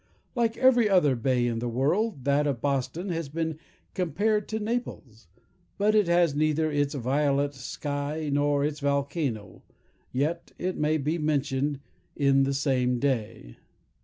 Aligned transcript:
Like 0.33 0.57
every 0.57 0.89
other 0.89 1.15
bay 1.15 1.45
in 1.45 1.59
the 1.59 1.69
world, 1.69 2.23
that 2.23 2.47
of 2.47 2.59
Boston 2.59 3.09
has 3.09 3.29
been 3.29 3.59
compared 3.93 4.47
to 4.47 4.57
Naples; 4.59 5.27
but 5.77 5.93
it 5.93 6.07
has 6.07 6.33
neither 6.33 6.71
its 6.71 6.95
violet 6.95 7.53
sky, 7.53 8.27
nor 8.33 8.65
its 8.65 8.79
volcano, 8.79 9.61
yet 10.11 10.53
it 10.57 10.75
may 10.75 10.97
be 10.97 11.19
mentioned 11.19 11.81
in 12.15 12.45
the 12.45 12.53
same 12.55 12.97
day. 12.97 13.57